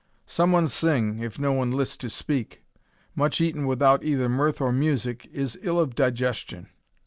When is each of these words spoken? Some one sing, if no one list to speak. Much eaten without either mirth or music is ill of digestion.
Some 0.25 0.51
one 0.51 0.67
sing, 0.67 1.19
if 1.19 1.37
no 1.37 1.51
one 1.53 1.69
list 1.69 2.01
to 2.01 2.09
speak. 2.09 2.63
Much 3.13 3.39
eaten 3.39 3.67
without 3.67 4.03
either 4.03 4.27
mirth 4.27 4.59
or 4.59 4.71
music 4.71 5.29
is 5.31 5.59
ill 5.61 5.79
of 5.79 5.93
digestion. 5.93 6.69